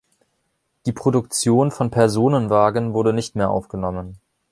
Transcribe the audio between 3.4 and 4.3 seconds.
aufgenommen.